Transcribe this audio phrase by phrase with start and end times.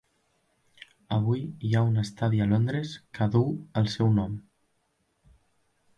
[1.17, 4.37] Avui hi ha un estadi a Londres que duu el seu nom.